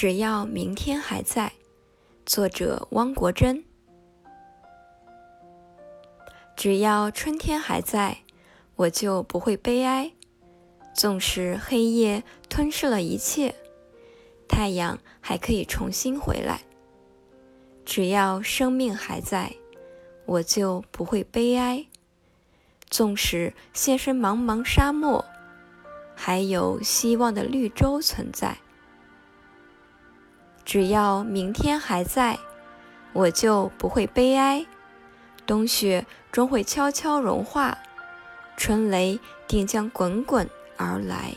[0.00, 1.52] 只要明天还在。
[2.24, 3.62] 作者：汪国真。
[6.56, 8.16] 只要春天还在，
[8.76, 10.10] 我就不会悲哀。
[10.94, 13.54] 纵使黑夜吞噬了一切，
[14.48, 16.62] 太阳还可以重新回来。
[17.84, 19.52] 只要生命还在，
[20.24, 21.84] 我就不会悲哀。
[22.88, 25.22] 纵使现身茫茫沙漠，
[26.16, 28.56] 还有希望的绿洲存在。
[30.70, 32.38] 只要明天还在，
[33.12, 34.64] 我就不会悲哀。
[35.44, 37.76] 冬雪终会悄悄融化，
[38.56, 41.34] 春雷定将滚滚而来。